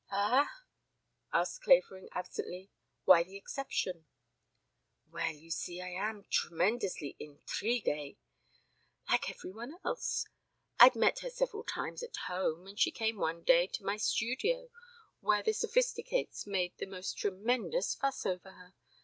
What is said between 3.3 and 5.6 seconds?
exception?" "Well, you